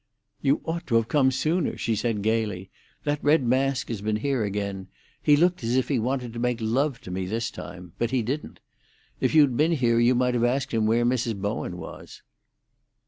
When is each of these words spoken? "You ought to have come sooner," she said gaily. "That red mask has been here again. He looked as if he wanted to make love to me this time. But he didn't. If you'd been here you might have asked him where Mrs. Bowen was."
"You 0.41 0.61
ought 0.65 0.87
to 0.87 0.95
have 0.95 1.07
come 1.07 1.29
sooner," 1.29 1.77
she 1.77 1.95
said 1.95 2.23
gaily. 2.23 2.71
"That 3.03 3.23
red 3.23 3.43
mask 3.45 3.89
has 3.89 4.01
been 4.01 4.15
here 4.15 4.43
again. 4.43 4.87
He 5.21 5.35
looked 5.35 5.63
as 5.63 5.75
if 5.75 5.89
he 5.89 5.99
wanted 5.99 6.33
to 6.33 6.39
make 6.39 6.57
love 6.59 6.99
to 7.01 7.11
me 7.11 7.27
this 7.27 7.51
time. 7.51 7.93
But 7.99 8.09
he 8.09 8.23
didn't. 8.23 8.61
If 9.19 9.35
you'd 9.35 9.55
been 9.55 9.73
here 9.73 9.99
you 9.99 10.15
might 10.15 10.33
have 10.33 10.43
asked 10.43 10.73
him 10.73 10.87
where 10.87 11.05
Mrs. 11.05 11.39
Bowen 11.39 11.77
was." 11.77 12.23